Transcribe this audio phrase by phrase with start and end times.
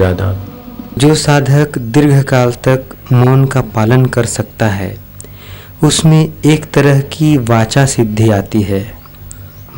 [0.00, 0.34] ज़्यादा।
[0.98, 4.94] जो साधक दीर्घ काल तक मौन का पालन कर सकता है
[5.84, 8.80] उसमें एक तरह की वाचा सिद्धि आती है।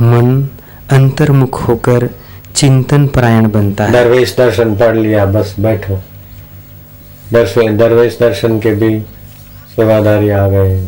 [0.03, 0.49] मन
[0.93, 2.09] अंतर्मुख होकर
[2.55, 5.99] चिंतन परायण बनता है। दरवेश दर्शन पढ़ लिया बस बैठो।
[7.33, 8.99] दरवेश दर्शन के भी
[9.77, 10.81] सेवादारी आ गए।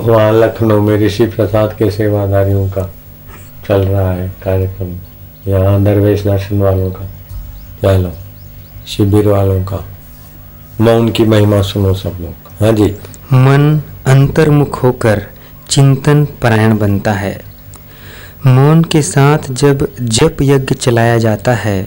[0.00, 2.90] वहाँ लखनऊ में ऋषि प्रसाद के सेवादारियों का
[3.66, 4.94] चल रहा है कार्यक्रम
[5.48, 7.08] यहाँ दरवेश दर्शन वालों का।
[7.82, 8.12] चलो
[8.86, 9.84] शिविर वालों का।
[10.80, 12.90] मौन की महिमा सुनो सब लोग। हाँ जी।
[13.32, 15.22] मन अंतर्मुख होकर
[15.70, 17.40] चिंतन परायण बनता है।
[18.46, 21.82] मौन के साथ जब जप यज्ञ चलाया जाता है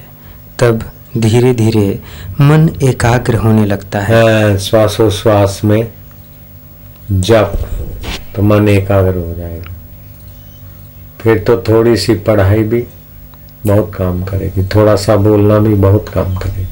[0.60, 0.84] तब
[1.18, 2.00] धीरे धीरे
[2.42, 5.92] मन एकाग्र होने लगता है। हाँ, श्वासोश्वास में
[7.12, 7.70] जप
[8.36, 9.74] तो मन एकाग्र हो जाएगा।
[11.20, 12.86] फिर तो थोड़ी सी पढ़ाई भी
[13.68, 16.68] बहुत काम करेगी। थोड़ा सा बोलना भी बहुत काम करेगी।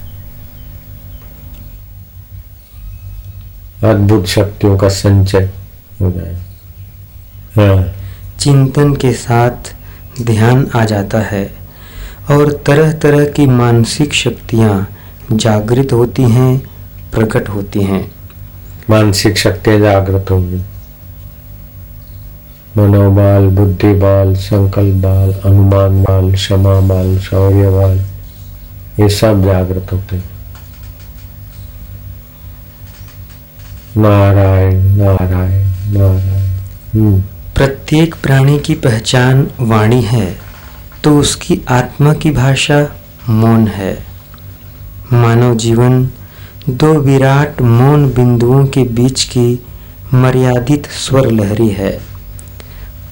[3.87, 5.49] अद्भुत शक्तियों का संचय
[6.01, 6.35] हो जाए।
[7.55, 7.93] हाँ।
[8.39, 9.75] चिंतन के साथ
[10.21, 11.53] ध्यान आ जाता है
[12.31, 14.87] और तरह तरह की मानसिक शक्तियाँ
[15.33, 16.57] जागृत होती हैं
[17.13, 18.11] प्रकट होती हैं।
[18.89, 20.61] मानसिक शक्तियाँ जागृत होंगी।
[22.77, 28.01] मनोबल बुद्धि बल संकल्प बल अनुमान बल क्षमा बल शौर्य बल
[29.03, 30.29] ये सब जागृत होते हैं।
[33.97, 35.65] नारायण नारायण
[35.97, 36.45] नारायण।
[36.93, 37.19] हम्म।
[37.55, 40.35] प्रत्येक प्राणी की पहचान वाणी है
[41.03, 42.79] तो उसकी आत्मा की भाषा
[43.29, 43.93] मौन है।
[45.13, 46.05] मानव जीवन
[46.69, 49.65] दो विराट मौन बिंदुओं के बीच की
[50.13, 52.10] मर्यादित स्वर लहरी है।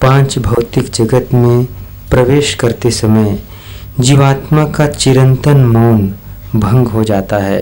[0.01, 1.65] पाँच भौतिक जगत में
[2.11, 3.37] प्रवेश करते समय
[3.99, 6.07] जीवात्मा का चिरंतन मौन
[6.55, 7.59] भंग हो जाता है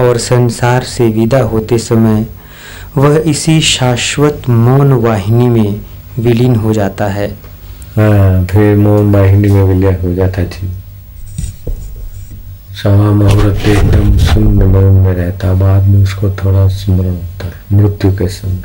[0.00, 2.26] और संसार से विदा होते समय
[2.96, 5.80] वह इसी शाश्वत मौन वाहिनी में
[6.18, 7.28] विलीन हो जाता है।
[7.96, 10.68] हाँ फिर मौन वाहिनी में विलय हो जाता जी
[12.82, 18.12] सवा मुहूर्त एकदम शून्य मौन में रहता बाद में उसको थोड़ा स्मरण होता है, मृत्यु
[18.12, 18.62] के समय।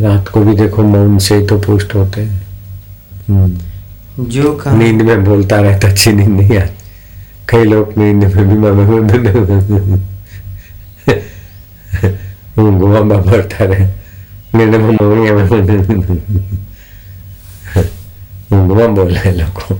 [0.00, 2.46] रात को भी देखो मौन से ही तो पुष्ट होते हैं।
[3.28, 3.58] हम्म।
[4.24, 6.90] जो काम नींद में बोलता रहता अच्छी नींद नहीं आती।
[7.48, 8.56] कई लोग नींद में भी
[12.78, 13.86] गुआ बढ़ता रहे।
[14.58, 15.48] नींद में मोनिया में
[18.68, 19.78] गुआ बोल रहे लोग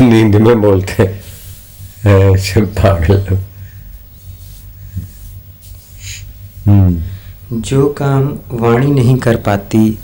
[0.00, 1.02] नींद में बोलते
[2.66, 3.38] पागल लोग।
[6.66, 7.02] हम्म।
[7.52, 9.98] जो काम वाणी नहीं कर पाती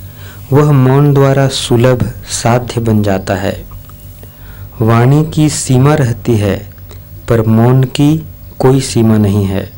[0.53, 3.65] वह मौन द्वारा सुलभ साध्य बन जाता है।
[4.81, 6.57] वाणी की सीमा रहती है
[7.29, 8.17] पर मौन की
[8.59, 9.71] कोई सीमा नहीं है।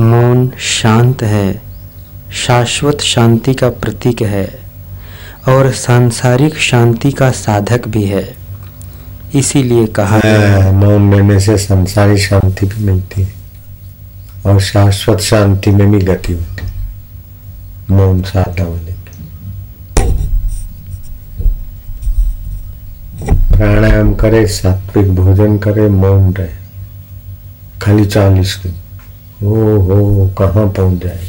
[0.00, 1.62] मौन शांत है
[2.32, 4.46] शाश्वत शांति का प्रतीक है
[5.48, 8.36] और सांसारिक शांति का साधक भी है।
[9.34, 13.39] इसीलिए कहा हाँ, मौन लेने से संसारी शांति भी मिलती है।
[14.46, 16.60] और शाश्वत शांति में भी गति होती
[17.94, 18.90] मौन साधना होने
[23.56, 26.48] प्राणायाम करे, सात्विक भोजन करे, मौन रहे।
[27.82, 28.74] खाली चालीस दिन।
[29.46, 31.26] ओ हो, कहा पहुँच जाए?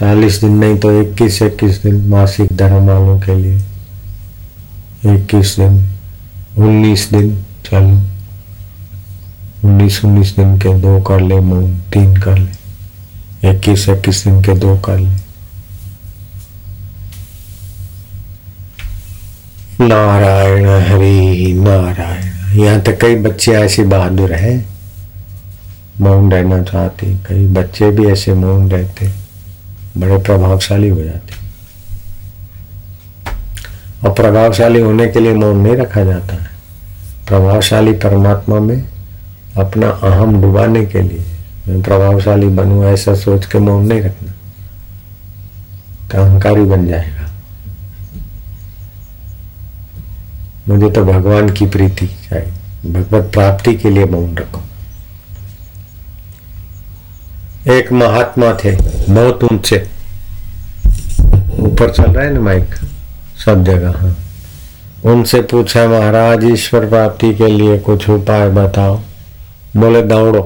[0.00, 3.56] चालीस दिन नहीं तो इक्कीस इक्कीस दिन मासिक धर्म वालों के लिए।
[5.14, 5.88] इक्कीस दिन,
[6.58, 8.11] उन्नीस दिन, चलो।
[9.64, 14.54] उन्नीस उन्नीस दिन के दो कर ले मौन तीन कर ले। इक्कीस इक्कीस दिन के
[14.54, 15.10] दो कर ले।
[19.80, 24.56] नारायण हरि, नारायण। यहाँ तक कई बच्चे ऐसे बहादुर हैं।
[26.00, 29.10] मौन रहना चाहते कई बच्चे भी ऐसे मौन रहते
[29.96, 31.34] बड़े प्रभावशाली हो जाते
[34.04, 36.50] और प्रभावशाली होने के लिए मौन नहीं रखा जाता है।
[37.28, 38.82] प्रभावशाली परमात्मा में
[39.58, 41.24] अपना अहम डुबाने के लिए।
[41.68, 44.32] मैं प्रभावशाली बनू, ऐसा सोच के मौन नहीं रखना।
[46.14, 47.30] अहंकारी बन जाएगा।
[50.68, 54.62] मुझे तो भगवान की प्रीति चाहिए। भगवत प्राप्ति के लिए मौन रखो।
[57.72, 58.76] एक महात्मा थे
[59.12, 59.88] बहुत ऊँचे
[61.58, 62.74] ऊपर चल रहा है ना माइक?
[63.44, 64.16] सब जगह हाँ।
[65.04, 69.00] उनसे पूछा, महाराज, ईश्वर प्राप्ति के लिए कुछ उपाय बताओ।
[69.76, 70.42] बोले दौड़ो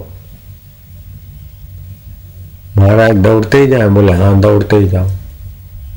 [2.79, 5.09] महाराज दौड़ते ही जाए बोले हाँ दौड़ते ही जाओ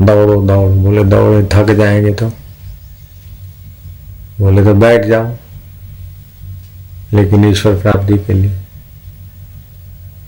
[0.05, 2.27] दौड़ो दौड़ो बोले दौड़े थक जाएँगे तो
[4.39, 5.35] बोले तो बैठ जाओ
[7.13, 8.51] लेकिन ईश्वर प्राप्ति के लिए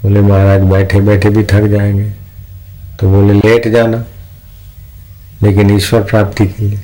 [0.03, 2.09] बोले महाराज बैठे बैठे भी थक जाएँगे
[3.00, 4.03] तो बोले लेट जाना
[5.44, 6.80] लेकिन ईश्वर प्राप्ति के लिए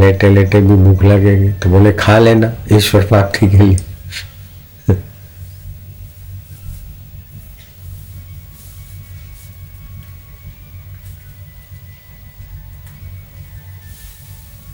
[0.00, 3.76] लेटे लेटे भी भूख लगेगी तो बोले खा लेना ईश्वर प्राप्ति के लिए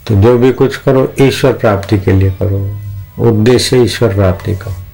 [0.06, 2.58] तो जो भी कुछ करो, ईश्वर प्राप्ति के लिए करो।
[3.28, 4.86] उद्देश्य ईश्वर प्राप्ति का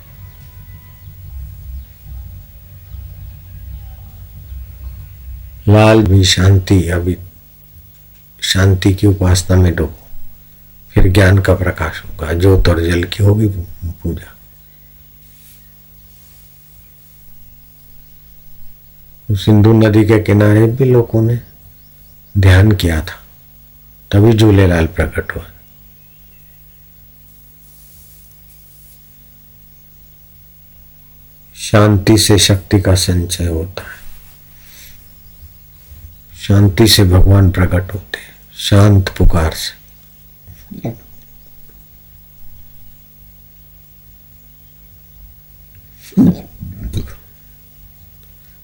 [5.69, 7.17] लाल भी शांति, अभी
[8.41, 10.09] शांति की उपासना में डूबो।
[10.93, 14.37] फिर ज्ञान का प्रकाश होगा, ज्योत और जल की होगी पूजा।
[19.35, 21.41] सिंधु नदी के किनारे भी लोगों ने
[22.39, 23.22] ध्यान किया था।
[24.13, 25.47] तभी झूलेलाल प्रकट हुआ।
[31.57, 34.03] शांति से शक्ति का संचय होता है।
[36.43, 39.83] शांति से भगवान प्रकट होते हैं। शांत पुकार से।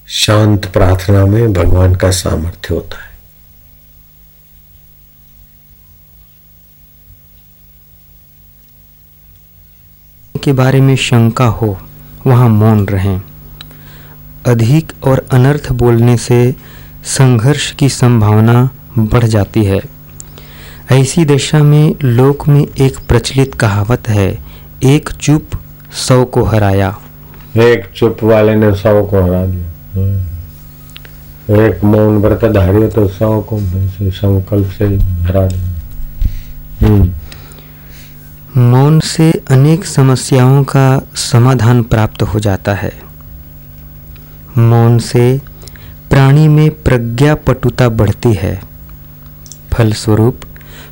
[0.07, 3.08] शांत प्रार्थना में भगवान का सामर्थ्य होता है।
[10.43, 11.79] के बारे में शंका हो,
[12.27, 13.21] वहाँ मौन रहें।
[14.47, 16.55] अधिक और अनर्थ बोलने से
[17.03, 19.79] संघर्ष की संभावना बढ़ जाती है।
[20.91, 24.39] ऐसी दशा में लोक में एक प्रचलित कहावत है,
[24.83, 25.49] एक चुप
[25.91, 26.99] सौ को हराया।
[27.57, 29.69] एक चुप वाले ने सौ को हरा दिया।
[31.67, 33.59] एक मौन व्रत धारी तो सौ को
[34.11, 35.69] संकल्प से हरा दिया।
[36.87, 37.13] हम्म।
[38.59, 42.93] मौन से अनेक समस्याओं का समाधान प्राप्त हो जाता है।
[44.57, 45.41] मौन से
[46.09, 48.61] प्राणी में प्रज्ञा पटुता बढ़ती है।
[49.73, 50.41] फलस्वरूप,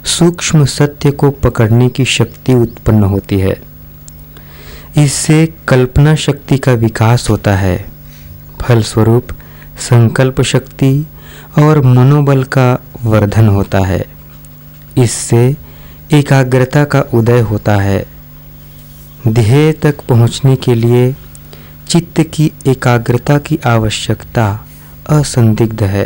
[0.05, 3.61] सूक्ष्म सत्य को पकड़ने की शक्ति उत्पन्न होती है।
[4.97, 7.85] इससे कल्पना शक्ति का विकास होता है।
[8.61, 9.27] फलस्वरूप,
[9.77, 11.07] संकल्प शक्ति
[11.59, 14.05] और मनोबल का वर्धन होता है।
[14.97, 15.66] इससे
[16.13, 18.05] एकाग्रता का उदय होता है।
[19.27, 21.15] ध्येय तक पहुँचने के लिए
[21.89, 24.45] चित्त की एकाग्रता की आवश्यकता
[25.09, 26.05] असंदिग्ध है।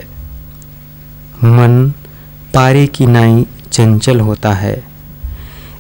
[1.44, 1.94] मन
[2.54, 4.84] पारे की नाई चंचल होता है।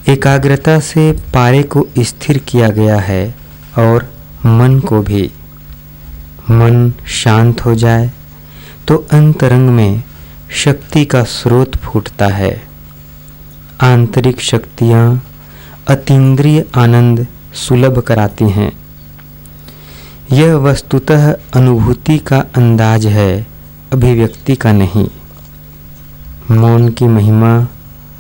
[0.09, 3.35] एकाग्रता से पारे को स्थिर किया गया है
[3.77, 4.09] और
[4.45, 5.31] मन को भी।
[6.51, 8.12] मन शांत हो जाए
[8.88, 10.03] तो अंतरंग में
[10.56, 12.70] शक्ति का स्रोत फूटता है।
[13.83, 15.24] आंतरिक शक्तियाँ
[15.88, 18.72] अतीन्द्रिय आनंद सुलभ कराती हैं।
[20.31, 23.48] यह वस्तुतः अनुभूति का अंदाज है,
[23.94, 25.07] अभिव्यक्ति का नहीं।
[26.51, 27.68] मौन की महिमा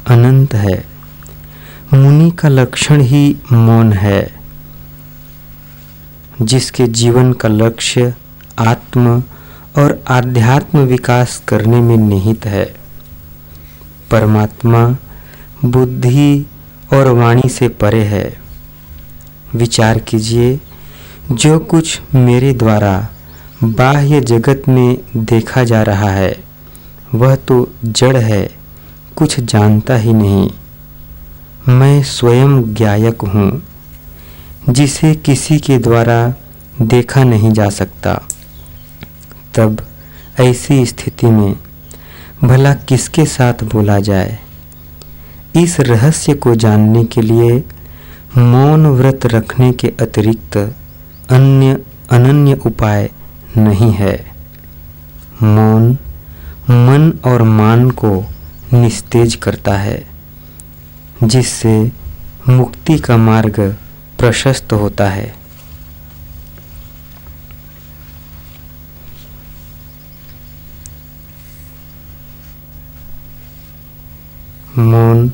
[0.07, 0.85] अनंत है।
[1.93, 4.31] मुनि का लक्षण ही मौन है,
[6.41, 8.13] जिसके जीवन का लक्ष्य
[8.59, 9.23] आत्म
[9.77, 12.65] और आध्यात्म विकास करने में निहित है।
[14.11, 14.97] परमात्मा
[15.65, 16.45] बुद्धि
[16.93, 18.37] और वाणी से परे है।
[19.55, 20.59] विचार कीजिए,
[21.31, 23.09] जो कुछ मेरे द्वारा
[23.63, 26.43] बाह्य जगत में देखा जा रहा है,
[27.15, 28.51] वह तो जड़ है,
[29.15, 30.51] कुछ जानता ही नहीं।
[31.67, 33.63] मैं स्वयं ज्ञायक हूँ,
[34.69, 36.33] जिसे किसी के द्वारा
[36.81, 38.21] देखा नहीं जा सकता।
[39.55, 39.87] तब
[40.39, 41.55] ऐसी स्थिति में
[42.43, 44.40] भला किसके साथ बोला जाए?
[45.55, 47.63] इस रहस्य को जानने के लिए
[48.37, 50.57] मौन व्रत रखने के अतिरिक्त
[51.29, 51.79] अन्य
[52.11, 53.09] अनन्य उपाय
[53.57, 54.15] नहीं है।
[55.43, 55.91] मौन
[56.69, 58.13] मन और मान को
[58.73, 60.07] निस्तेज करता है,
[61.23, 61.91] जिससे
[62.49, 63.59] मुक्ति का मार्ग
[64.19, 65.33] प्रशस्त होता है।
[74.77, 75.31] मौन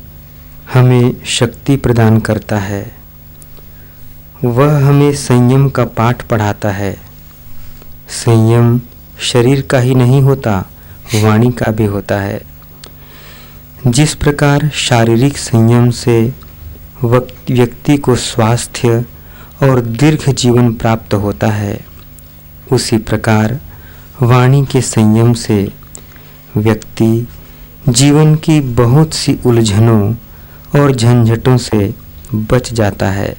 [0.74, 2.96] हमें शक्ति प्रदान करता है।
[4.44, 6.98] वह हमें संयम का पाठ पढ़ाता है।
[8.10, 8.82] संयम
[9.20, 10.66] शरीर का ही नहीं होता,
[11.16, 12.42] वाणी का भी होता है।
[13.88, 16.34] जिस प्रकार शारीरिक संयम से
[17.04, 19.06] व्यक्ति को स्वास्थ्य
[19.64, 21.86] और दीर्घ जीवन प्राप्त होता है,
[22.72, 23.60] उसी प्रकार
[24.22, 25.72] वाणी के संयम से
[26.58, 27.28] व्यक्ति
[27.90, 30.14] जीवन की बहुत सी उलझनों
[30.76, 31.94] और झंझटों से
[32.34, 33.36] बच जाता है।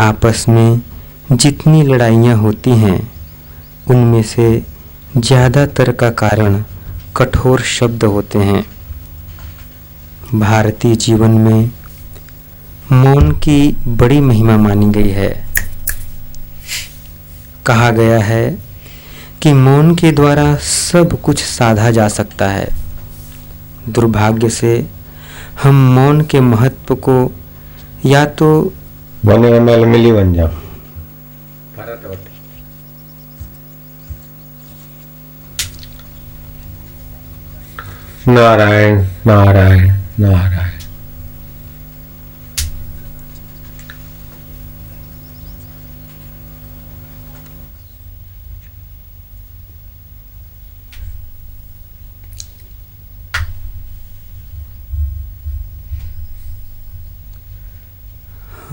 [0.00, 0.80] आपस में
[1.32, 2.98] जितनी लड़ाइयाँ होती हैं,
[3.90, 4.62] उनमें से
[5.16, 6.62] ज़्यादातर का कारण
[7.16, 8.64] कठोर शब्द होते हैं।
[10.34, 11.70] भारतीय जीवन में
[12.92, 15.32] मौन की बड़ी महिमा मानी गई है।
[17.66, 18.58] कहा गया है
[19.42, 22.68] कि मौन के द्वारा सब कुछ साधा जा सकता है।
[23.88, 24.74] दुर्भाग्य से
[25.62, 27.16] हम मौन के महत्व को
[28.06, 28.48] या तो
[29.26, 30.50] बने मल मिली बन जाओ।
[38.28, 40.83] नारायण नारायण नारायण।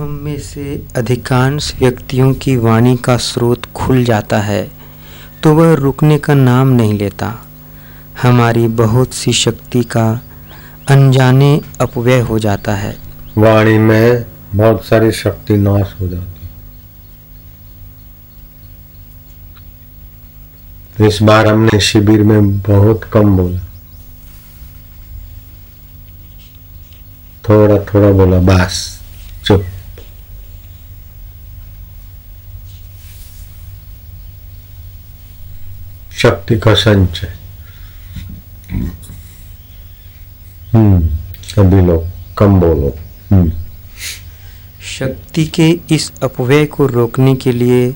[0.02, 4.72] हम में से अधिकांश व्यक्तियों की वाणी का स्रोत खुल जाता है
[5.44, 7.46] तो वह रुकने का नाम नहीं लेता।
[8.22, 10.22] हमारी बहुत सी शक्ति का
[10.90, 12.98] अनजाने अपव्यय हो जाता है।
[13.38, 16.48] वाणी में बहुत सारी शक्ति नाश हो जाती।
[21.00, 23.60] है इस बार हमने शिविर में बहुत कम बोला।
[27.50, 29.00] थोड़ा थोड़ा बोला, बस,
[29.46, 29.64] चुप।
[36.22, 37.34] शक्ति का संचय।
[40.74, 42.06] हम्म लोग
[42.38, 42.96] कम बोलो।
[43.32, 43.52] हम्म।
[45.00, 47.96] शक्ति के इस अपव्यय को रोकने के लिए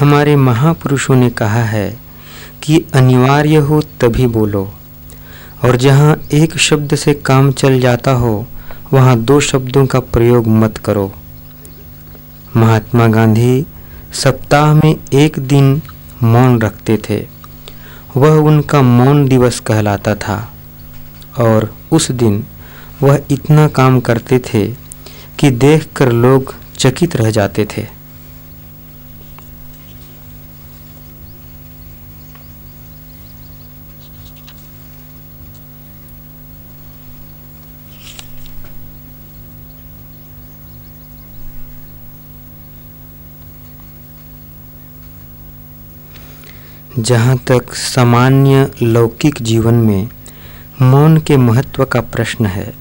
[0.00, 1.98] हमारे महापुरुषों ने कहा है
[2.62, 4.74] कि अनिवार्य हो तभी बोलो।
[5.64, 8.46] और जहाँ एक शब्द से काम चल जाता हो,
[8.92, 11.14] वहाँ दो शब्दों का प्रयोग मत करो।
[12.56, 13.66] महात्मा गांधी
[14.12, 15.82] सप्ताह में एक दिन
[16.22, 17.37] मौन रखते थे।
[18.18, 20.54] वह उनका मौन दिवस कहलाता था।
[21.38, 22.44] और उस दिन
[23.02, 24.66] वह इतना काम करते थे
[25.38, 27.97] कि देखकर लोग चकित रह जाते थे।
[46.98, 50.08] जहाँ तक सामान्य लौकिक जीवन में
[50.82, 52.74] मौन के महत्व का प्रश्न है,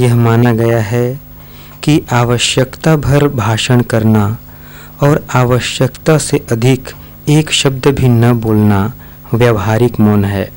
[0.00, 1.20] यह माना गया है
[1.82, 4.38] कि आवश्यकता भर भाषण करना
[5.02, 6.90] और आवश्यकता से अधिक
[7.28, 8.92] एक शब्द भी न बोलना
[9.34, 10.50] व्यवहारिक मौन है।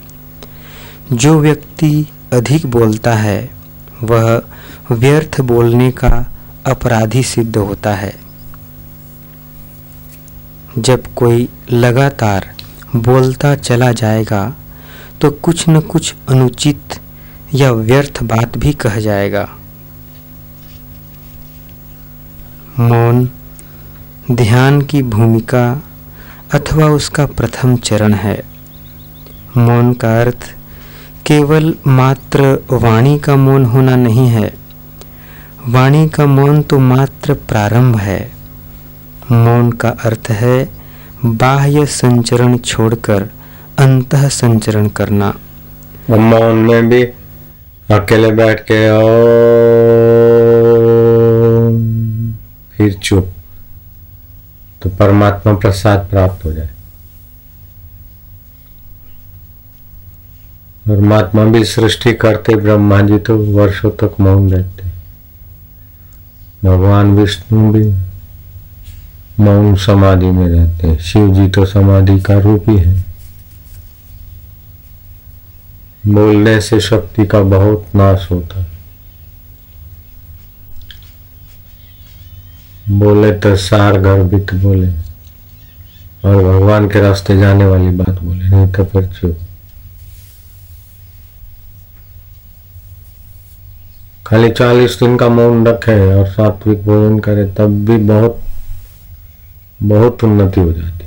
[1.14, 3.50] जो व्यक्ति अधिक बोलता है,
[4.04, 4.42] वह
[4.92, 6.32] व्यर्थ बोलने का
[6.68, 8.16] अपराधी सिद्ध होता है।
[10.80, 12.57] जब कोई लगातार
[12.96, 14.56] बोलता चला जाएगा
[15.22, 17.00] तो कुछ न कुछ अनुचित
[17.54, 19.48] या व्यर्थ बात भी कह जाएगा।
[22.80, 23.30] मौन
[24.32, 25.82] ध्यान की भूमिका
[26.54, 28.42] अथवा उसका प्रथम चरण है।
[29.58, 30.50] मौन का अर्थ
[31.26, 34.54] केवल मात्र वाणी का मौन होना नहीं है।
[35.68, 38.20] वाणी का मौन तो मात्र प्रारंभ है।
[39.32, 40.77] मौन का अर्थ है
[41.26, 43.30] बाह्य संचरण छोड़कर,
[43.78, 45.38] अंत संचरण करना।
[46.10, 47.04] मौन में भी
[47.96, 48.90] अकेले बैठ के
[52.78, 53.34] फिर चुप।
[54.82, 56.70] तो परमात्मा प्रसाद प्राप्त हो जाए।
[60.88, 64.88] परमात्मा भी सृष्टि करते, ब्रह्मा जी तो वर्षों तक मौन रहते।
[66.64, 68.07] भगवान विष्णु भी
[69.40, 73.06] मौन समाधि में रहते हैं। शिव जी तो समाधि का रूप ही है।
[76.08, 78.78] बोलने से शक्ति का बहुत नाश होता है।
[82.90, 84.88] बोले तो सार गर्भित बोले।
[86.26, 89.38] और भगवान के रास्ते जाने वाली बात बोले, नहीं तो फिर चुप।
[94.28, 98.42] खाली चालीस दिन का मौन रखे और सात्विक भोजन करे, तब भी बहुत
[99.84, 101.06] बहुत उन्नति हो जाती।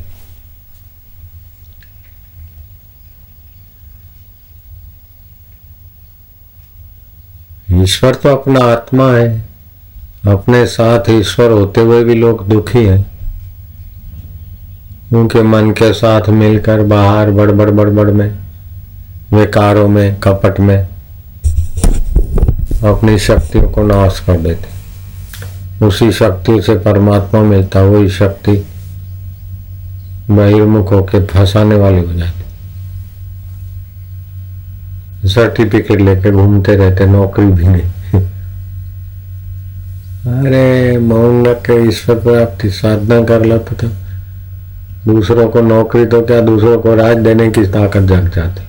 [7.83, 9.41] ईश्वर तो अपना आत्मा है।
[10.29, 13.11] अपने साथ ईश्वर होते हुए भी लोग दुखी हैं।
[15.13, 18.39] उनके मन के साथ मिलकर बाहर बड़बड़ बड़बड़ में,
[19.33, 20.79] विकारों में, कपट में
[22.85, 24.80] अपनी शक्तियों को नाश कर देते।
[25.83, 28.53] उसी शक्ति से परमात्मा मिलता वही शक्ति
[30.31, 32.39] बहिर्मुख होकर फंसाने वाली हो जाती
[35.29, 37.89] सर्टिफिकेट लेके घूमते रहते, नौकरी भी नहीं।
[40.21, 43.89] अरे मौन लग के ईश्वर प्राप्ति साधना कर लो तो
[45.07, 48.63] दूसरों को नौकरी तो क्या दूसरों को राज देने की ताकत जग जाती?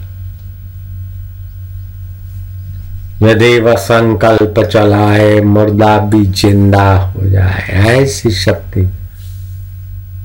[3.24, 8.88] यदि वह संकल्प चलाए, मुर्दा भी ज़िंदा हो जाए ऐसी शक्ति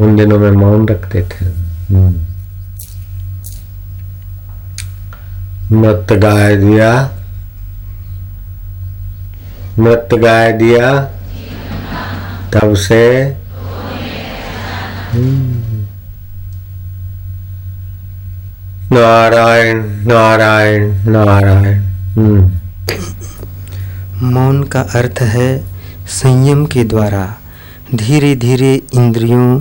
[0.00, 2.14] उन दिनों में मौन रखते थे हम्म।
[5.72, 6.90] मत गाय दिया
[9.78, 10.90] मत गाय दिया
[12.52, 13.04] तब से
[15.12, 15.84] हम्म।
[18.92, 21.82] नारायण नारायण नारायण
[22.16, 22.65] हम्म।
[24.22, 25.64] मौन का अर्थ है
[26.06, 27.36] संयम के द्वारा
[27.94, 29.60] धीरे धीरे इंद्रियों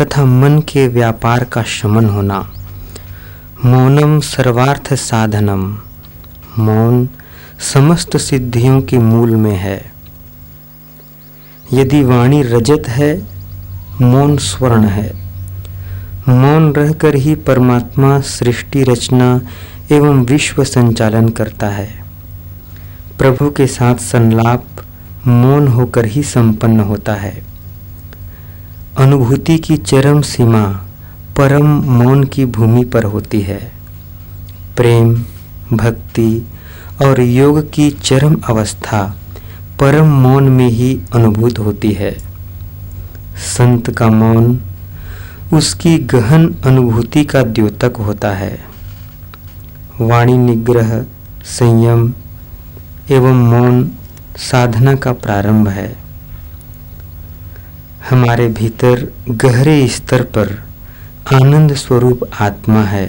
[0.00, 2.52] तथा मन के व्यापार का शमन होना।
[3.64, 5.78] मौनम सर्वार्थ साधनम।
[6.58, 7.08] मौन
[7.60, 9.92] समस्त सिद्धियों के मूल में है।
[11.72, 13.22] यदि वाणी रजत है,
[14.00, 15.16] मौन स्वर्ण है।
[16.28, 19.40] मौन रहकर ही परमात्मा सृष्टि रचना
[19.90, 22.05] एवं विश्व संचालन करता है।
[23.18, 24.64] प्रभु के साथ संलाप,
[25.26, 27.42] मौन होकर ही संपन्न होता है।
[28.98, 30.62] अनुभूति की चरम सीमा,
[31.36, 33.72] परम मौन की भूमि पर होती है।
[34.76, 35.24] प्रेम,
[35.72, 36.46] भक्ति
[37.04, 39.16] और योग की चरम अवस्था,
[39.80, 42.16] परम मौन में ही अनुभूत होती है।
[43.36, 44.60] संत का मौन,
[45.52, 48.60] उसकी गहन अनुभूति का द्योतक होता है।
[50.00, 51.04] वाणी निग्रह,
[51.44, 52.14] संयम
[53.10, 53.90] एवं मौन
[54.36, 55.96] साधना का प्रारंभ है।
[58.10, 60.64] हमारे भीतर गहरे स्तर पर
[61.34, 63.06] आनंद स्वरूप आत्मा है,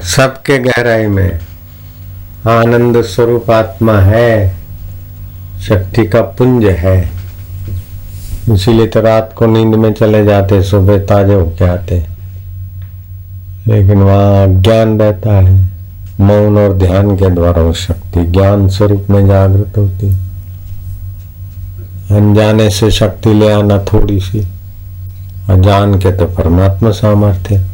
[0.00, 1.40] सबके गहराई में
[2.48, 4.56] आनंद स्वरूप आत्मा है।
[5.60, 7.10] शक्ति का पुंज है।
[8.52, 12.06] इसीलिए तो रात को नींद में चले जाते सुबह ताजे होके आते।
[13.68, 15.73] लेकिन वहाँ ज्ञान रहता है।
[16.20, 20.08] मौन और ध्यान के द्वारा वो शक्ति, ज्ञान स्वरूप में जागृत होती।
[22.10, 24.48] अनजाने से शक्ति ले आना थोड़ी सी।
[25.50, 27.64] अजान के तो परमात्मा सामर्थ्य।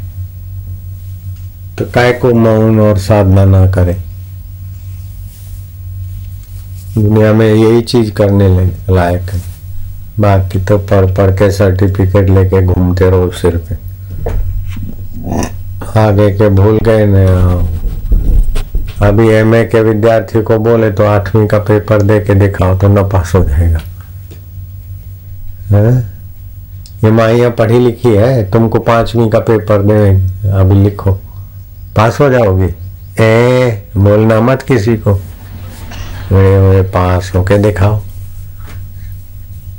[1.78, 3.92] तो काय को मौन और साधना ना करे?
[6.98, 9.42] दुनिया में यही चीज़ करने लायक है।
[10.20, 13.74] बाकी तो पढ़ पढ़ के सर्टिफिकेट लेके घूमते रहो सिर पे।
[16.00, 17.79] आगे के भूल गए न।
[19.02, 23.02] अभी एमए के विद्यार्थी को बोले तो आठवीं का पेपर दे के दिखाओ तो न
[23.08, 23.80] पास हो जाएगा
[25.70, 25.94] है?
[27.04, 29.98] ये माइया पढ़ी लिखी है तुमको पांचवी का पेपर दे
[30.60, 31.12] अभी लिखो
[31.96, 32.74] पास हो जाओगे
[33.20, 37.96] ए बोलना मत किसी को बड़े बड़े पास होके दिखाओ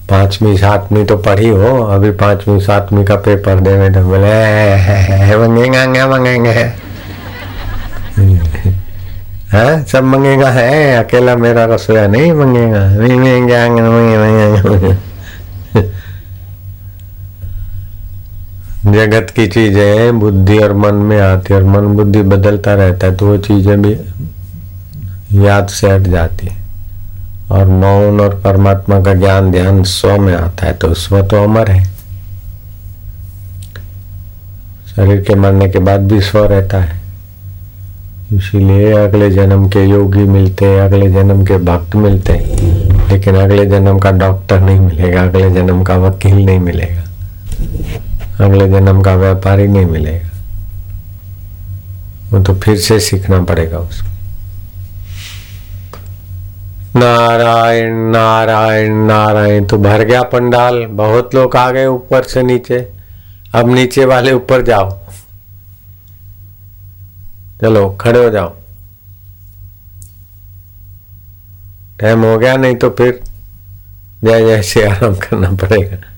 [0.09, 4.33] पांचवी सातवीं तो पढ़ी हो अभी पांचवी सातवीं का पेपर देवे तो बोले
[5.37, 6.90] मंगेगा मंगेंगे
[9.51, 12.83] हाँ सब मंगेगा है अकेला मेरा रसोया नहीं मंगेगा
[18.85, 23.27] जगत की चीज़ें बुद्धि और मन में आती और मन बुद्धि बदलता रहता है तो
[23.27, 23.91] वो चीज़ें भी
[25.45, 26.59] याद से हट जाती है
[27.51, 31.71] और मौन और परमात्मा का ज्ञान ध्यान स्व में आता है तो स्व तो अमर
[31.71, 31.83] है
[34.95, 37.00] शरीर के मरने के बाद भी स्व रहता है
[38.33, 42.51] इसीलिए अगले जन्म के योगी मिलते हैं, अगले जन्म के भक्त मिलते हैं।
[43.09, 47.03] लेकिन अगले जन्म का डॉक्टर नहीं मिलेगा, अगले जन्म का वकील नहीं मिलेगा।
[48.45, 50.27] अगले जन्म का व्यापारी नहीं मिलेगा।
[52.31, 54.07] वो तो फिर से सीखना पड़ेगा उसको।
[56.99, 62.89] नारायण नारायण नारायण तो भर गया पंडाल। बहुत लोग आ गए ऊपर से नीचे।
[63.55, 65.00] अब नीचे वाले ऊपर जाओ।
[67.61, 68.55] चलो, खड़े हो जाओ।
[71.99, 73.23] टाइम हो गया, नहीं तो फिर
[74.23, 76.10] जय जय से आराम करना पड़ेगा।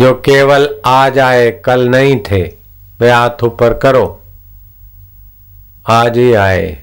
[0.00, 2.42] जो केवल आज आए कल नहीं थे।
[3.00, 4.20] वे हाथ ऊपर करो।
[5.88, 6.78] आज ही आए।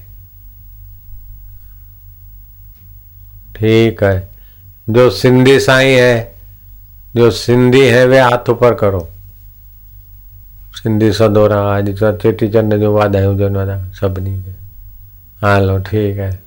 [3.55, 4.29] ठीक है।
[4.89, 6.35] जो सिंधी साई है,
[7.15, 9.09] जो सिंधी है, वे हाथ ऊपर करो।
[10.73, 14.53] सिंधी सदोरा आज चेटी चंड जो वाधायूं वाधा सभिनी खे
[15.45, 16.46] हलो ठीक है।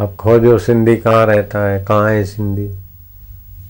[0.00, 2.68] अब खोजो सिंधी कहाँ रहता है, कहाँ है सिंधी?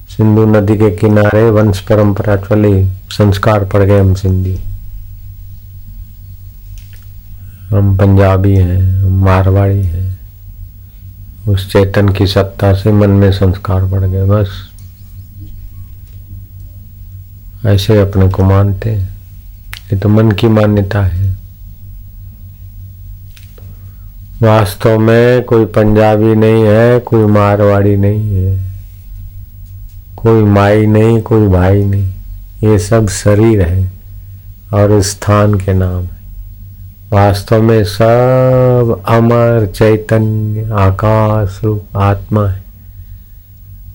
[0.08, 4.58] सिंधु नदी के किनारे वंश परंपरा चली, संस्कार पड़ गए हम सिंधी।
[7.70, 10.18] हम पंजाबी हैं, हम मारवाड़ी हैं।
[11.48, 14.48] उस चेतन की सत्ता से मन में संस्कार पड़ गए, बस।
[17.66, 19.16] ऐसे अपने को मानते हैं।
[19.92, 21.32] ये तो मन की मान्यता है।
[24.42, 28.72] वास्तव में कोई पंजाबी नहीं है, कोई मारवाड़ी नहीं है,
[30.16, 32.09] कोई माई नहीं, कोई भाई नहीं।
[32.64, 33.92] ये सब शरीर है
[34.74, 36.20] और स्थान के नाम है।
[37.12, 42.62] वास्तव में सब अमर, चैतन्य, आकाश रूप, आत्मा है।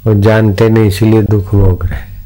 [0.08, 2.17] वो जानते नहीं, इसलिए दुख भोग रहे।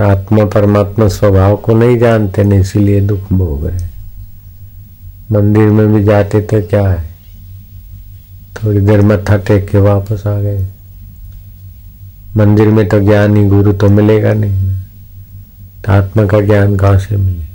[0.00, 3.90] आत्मा परमात्मा स्वभाव को नहीं जानते न इसीलिए दुख भोग रहे
[5.32, 7.04] मंदिर में भी जाते थे, क्या है?
[8.56, 10.66] थोड़ी देर मत्था टेक के वापस आ गए।
[12.36, 14.76] मंदिर में तो ज्ञानी गुरु तो मिलेगा नहीं
[15.84, 17.51] तो आत्मा का ज्ञान कहाँ से मिले?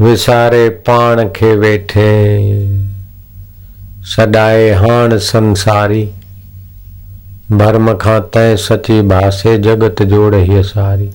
[0.00, 2.38] विसारे पाण खे वेठे।
[4.02, 6.10] सदाए हाण संसारी।
[7.50, 11.10] भरम खां तय सची भासे जगत जोड़ ही सारी।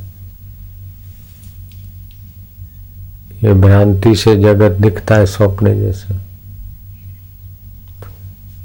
[3.43, 6.21] ये भ्रांति से जगत दिखता है स्वप्न जैसा।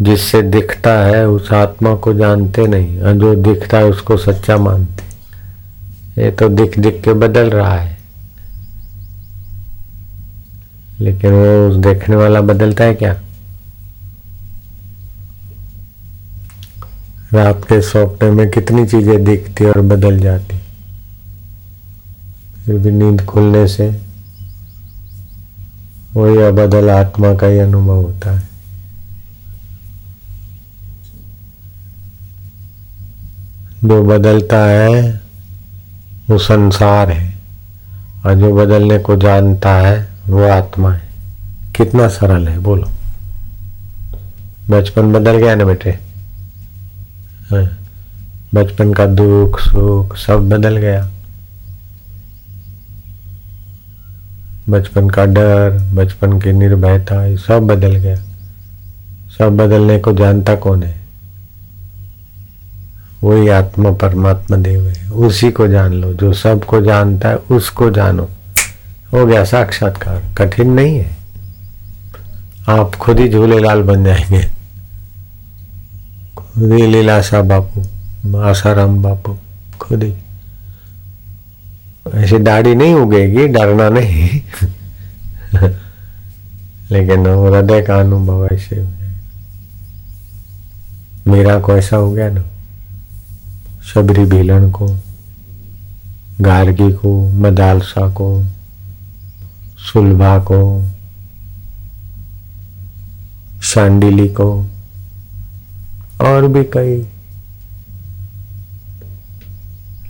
[0.00, 5.02] जिससे दिखता है उस आत्मा को जानते नहीं, और जो दिखता है उसको सच्चा मानते।
[6.24, 7.97] ये तो दिख दिख के बदल रहा है।
[11.00, 13.20] लेकिन वो उस देखने वाला बदलता है क्या?
[17.34, 20.58] रात के स्वप्न में कितनी चीज़ें दिखती और बदल जाती।
[22.64, 24.02] फिर भी नींद खुलने से
[26.14, 28.48] वही अबदल आत्मा का ही अनुभव होता है।
[33.84, 35.20] जो बदलता है,
[36.30, 37.34] वो संसार है
[38.26, 41.08] और जो बदलने को जानता है वो आत्मा है।
[41.76, 42.88] कितना सरल है बोलो।
[44.70, 45.90] बचपन बदल गया ना बेटे?
[47.50, 47.78] हाँ,
[48.54, 51.10] बचपन का दुख सुख सब बदल गया।
[54.68, 58.16] बचपन का डर बचपन की निर्भयता सब बदल गया।
[59.38, 61.00] सब बदलने को जानता कौन है?
[63.24, 68.30] वही आत्मा परमात्मा देव है। उसी को जान लो। जो सबको जानता है उसको जानो।
[69.12, 71.16] हो गया साक्षात्कार। कठिन नहीं है।
[72.68, 74.42] आप खुद ही झूलेलाल बन जाएँगे।
[76.36, 79.36] खुद ही लीलासा बापू, आसाराम बापू,
[79.80, 80.14] खुद ही।
[82.14, 84.40] ऐसी दाढ़ी नहीं उगेगी, डरना नहीं।
[86.90, 89.20] लेकिन हृदय का अनुभव ऐसे हो जाएगा।
[91.32, 92.44] मेरा को ऐसा हो गया ना,
[93.94, 94.98] शबरी भीलन को,
[96.40, 98.44] गार्गी को, मदालसा को
[99.92, 100.88] सुलभा को
[103.62, 104.66] शांडिली को
[106.20, 107.06] और भी कई।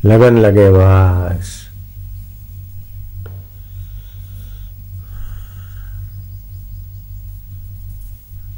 [0.05, 1.69] लगन लगे बस।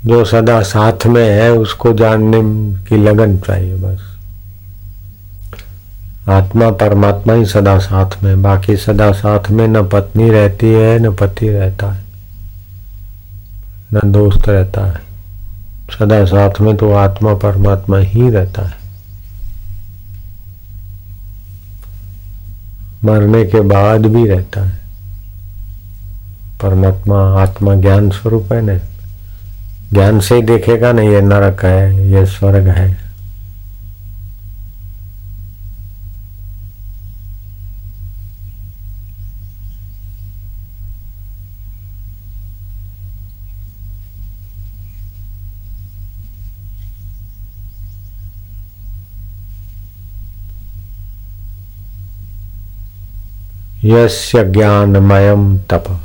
[0.06, 2.40] जो सदा साथ में है, उसको जानने
[2.84, 4.09] की लगन चाहिए बस।
[6.28, 11.14] आत्मा परमात्मा ही सदा साथ में, बाकी सदा साथ में न पत्नी रहती है, न
[11.14, 12.00] पति रहता है,
[13.94, 15.00] न दोस्त रहता है।
[15.98, 18.74] सदा साथ में तो आत्मा परमात्मा ही रहता है।
[23.04, 24.80] मरने के बाद भी रहता है।
[26.62, 28.76] परमात्मा आत्मा ज्ञान स्वरूप है ना।
[29.92, 33.09] ज्ञान से ही देखेगा ना ये नरक है, ये स्वर्ग है।
[53.84, 56.00] यस्य ज्ञानमयम तप।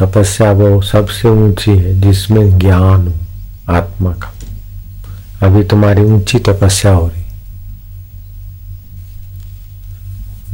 [0.00, 3.14] तपस्या वो सबसे ऊँची है, जिसमें ज्ञान,
[3.68, 4.32] आत्मा का।
[5.46, 7.24] अभी तुम्हारी ऊँची तपस्या हो रही।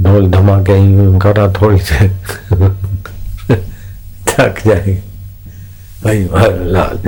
[0.02, 2.10] ढोल धमाके करा थोड़ी देर
[4.28, 5.02] थक जाएगी।
[6.04, 6.28] भाई
[6.62, 6.98] लाल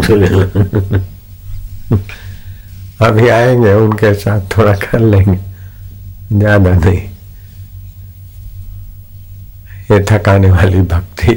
[3.01, 5.39] अभी आएँगे, उनके साथ थोड़ा कर लेंगे।
[6.39, 7.18] ज़्यादा नहीं।
[9.91, 11.33] ये थकाने वाली भक्ति।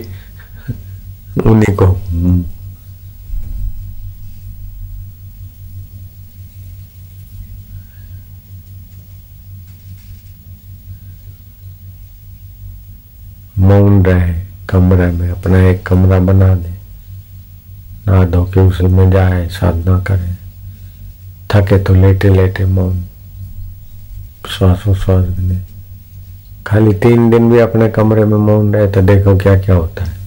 [1.46, 1.88] उन्हीं को।
[13.58, 14.34] मौन रहे
[14.70, 16.70] कमरे में अपना एक कमरा बना दे
[18.08, 20.34] ना धो के उसी में जाए साधना करे।
[21.52, 23.04] थके तो लेटे लेटे मौन।
[24.50, 25.58] श्वासोश्वास भी
[26.72, 30.20] खाली तीन दिन भी अपने कमरे में मौन रहे तो देखो क्या क्या होता है।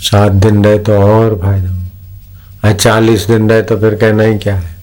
[0.00, 4.76] सात दिन रहे तो और फ़ायदा चालीस दिन रहे तो फिर कहना ही क्या है।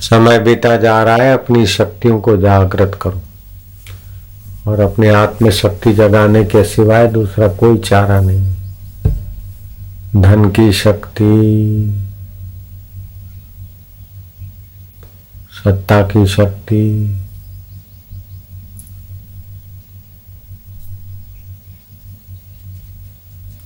[0.00, 3.22] समय बीता जा रहा है, अपनी शक्तियों को जागृत करो।
[4.66, 8.54] और अपने आत्म शक्ति जगाने के सिवाय दूसरा कोई चारा नहीं।
[10.22, 12.02] धन की शक्ति,
[15.64, 16.82] सत्ता की शक्ति,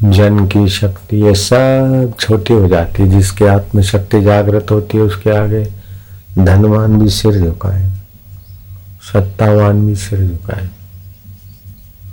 [0.03, 5.05] जन की शक्ति, ये सब छोटी हो जाती है। जिसके आत्म शक्ति जागृत होती है,
[5.05, 5.65] उसके आगे
[6.39, 7.91] धनवान भी सिर झुकाए,
[9.03, 10.69] सत्तावान भी सिर झुकाए।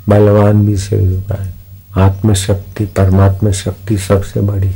[0.09, 1.53] बलवान भी सिर झुकाए
[1.97, 4.71] आत्मशक्ति, परमात्मा शक्ति सबसे बड़ी।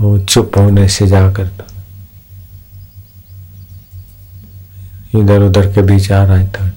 [0.00, 1.50] वो चुप होने से जाकर
[5.14, 6.68] इधर उधर के बीच आ रहा है था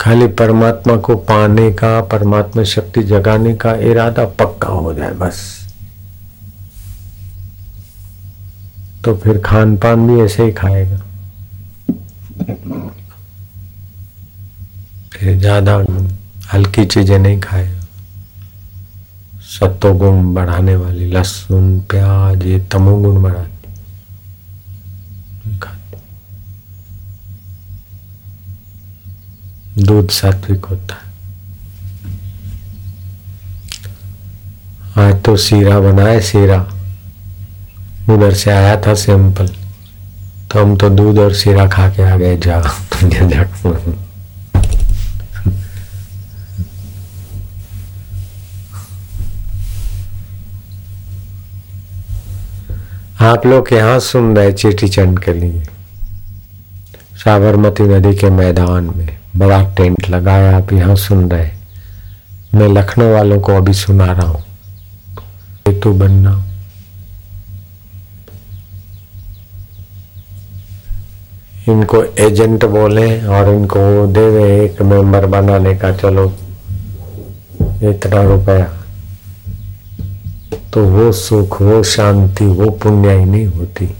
[0.00, 5.61] खाली परमात्मा को पाने का, परमात्मा शक्ति जगाने का इरादा पक्का हो जाए बस।
[9.04, 10.96] तो फिर खान पान भी ऐसे ही खाएगा।
[15.12, 15.74] फिर ज़्यादा
[16.52, 17.80] हल्की चीज़ें नहीं खाएगा।
[19.50, 23.50] सत्वगुण बढ़ाने वाली, लहसुन, प्याज, ये तमोगुण बढ़ाते
[29.78, 31.10] दूध सात्विक होता है।
[34.98, 36.58] आज तो सीरा बनाए सीरा।
[38.10, 39.48] उधर से आया था सिंपल।
[40.52, 42.56] तो हम तो दूध और सीरा खा के आ गए, जा
[53.22, 55.62] आप लोग यहाँ सुन रहे चेटी चंड के लिए।
[57.24, 61.50] साबरमती नदी के मैदान में बड़ा टेंट लगाया, आप यहाँ सुन रहे
[62.54, 64.42] मैं लखनऊ वालों को अभी सुना रहा हूँ।
[65.68, 66.42] हेतु बनना।
[71.68, 76.32] इनको एजेंट बोले और इनको दे दे एक मेंबर बनाने का, चलो,
[77.62, 78.78] इतना रुपया।
[80.72, 83.94] तो वो सुख, वो शांति, वो पुण्य ही नहीं होती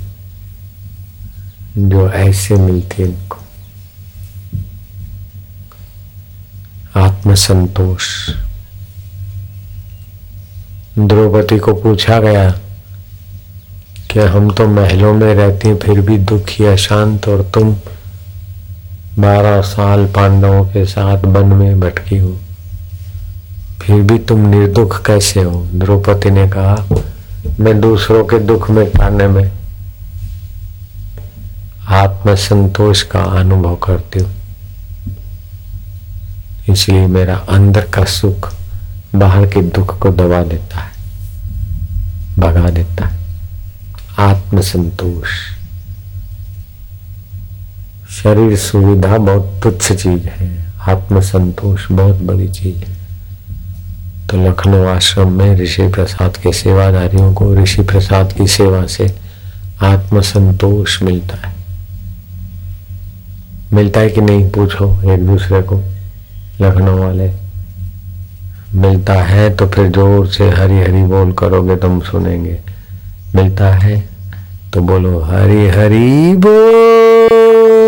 [1.79, 3.39] जो ऐसे मिलती इनको।
[7.01, 8.31] आत्मसंतोष।
[10.99, 12.61] द्रौपदी को पूछा गया
[14.13, 17.73] कि हम तो महलों में रहती हैं, फिर भी दुखी अशांत और तुम
[19.19, 22.37] बारह साल पांडवों के साथ वन में भटकी हो।
[23.83, 25.65] फिर भी तुम निर्दुख कैसे हो?
[25.75, 26.77] द्रौपदी ने कहा,
[27.61, 29.51] मैं दूसरों के दुख में पाने में
[31.93, 34.31] आत्मसंतोष का अनुभव करती हूँ।
[36.69, 38.53] इसलिए मेरा अंदर का सुख
[39.15, 40.93] बाहर के दुख को दबा देता है,
[42.39, 43.22] भगा देता है।
[44.19, 45.29] आत्मसंतोष।
[48.13, 50.49] शरीर सुविधा बहुत तुच्छ चीज़ है,
[50.89, 52.97] आत्मसंतोष बहुत बड़ी चीज़ है।
[54.29, 59.15] तो लखनऊ आश्रम में ऋषि प्रसाद के सेवादारियों को ऋषि प्रसाद की सेवा से
[59.83, 61.55] आत्मसंतोष मिलता है।
[63.73, 65.77] मिलता है कि नहीं पूछो एक दूसरे को,
[66.61, 67.31] लखनऊ वाले।
[68.75, 72.59] मिलता है तो फिर ज़ोर से हरी हरी बोल करोगे, तुम सुनेंगे।
[73.35, 73.97] मिलता है
[74.75, 77.02] तो बोलो हरी हरी बोल।